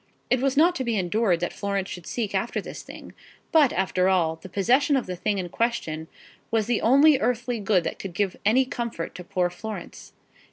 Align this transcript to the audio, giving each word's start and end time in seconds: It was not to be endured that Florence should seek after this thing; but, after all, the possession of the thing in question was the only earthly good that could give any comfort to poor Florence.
It 0.31 0.41
was 0.41 0.57
not 0.57 0.73
to 0.77 0.83
be 0.83 0.97
endured 0.97 1.41
that 1.41 1.53
Florence 1.53 1.87
should 1.87 2.07
seek 2.07 2.33
after 2.33 2.59
this 2.59 2.81
thing; 2.81 3.13
but, 3.51 3.71
after 3.71 4.09
all, 4.09 4.37
the 4.37 4.49
possession 4.49 4.95
of 4.97 5.05
the 5.05 5.15
thing 5.15 5.37
in 5.37 5.47
question 5.49 6.07
was 6.49 6.65
the 6.65 6.81
only 6.81 7.19
earthly 7.19 7.59
good 7.59 7.83
that 7.83 7.99
could 7.99 8.15
give 8.15 8.35
any 8.43 8.65
comfort 8.65 9.13
to 9.13 9.23
poor 9.23 9.51
Florence. 9.51 10.13